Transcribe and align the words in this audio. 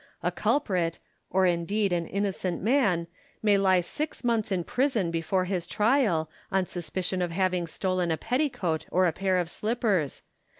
A 0.23 0.31
culprit, 0.31 0.97
or 1.29 1.45
indeed 1.45 1.93
an 1.93 2.07
innocent 2.07 2.59
man, 2.63 3.05
may 3.43 3.55
lie 3.55 3.81
six 3.81 4.23
months 4.23 4.51
in 4.51 4.63
prison 4.63 5.11
before 5.11 5.45
his 5.45 5.67
trial, 5.67 6.27
on 6.51 6.65
suspicion 6.65 7.21
of 7.21 7.29
having 7.29 7.67
stolen 7.67 8.09
a 8.09 8.17
petticoat 8.17 8.87
or 8.89 9.11
pair 9.11 9.37
of 9.37 9.47
slippers. 9.47 10.23